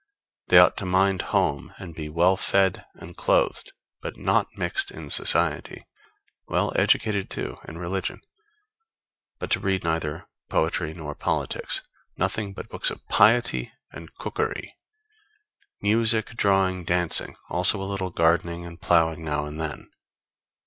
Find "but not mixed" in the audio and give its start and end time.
4.01-4.89